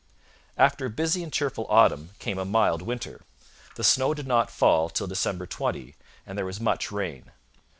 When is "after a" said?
0.57-0.89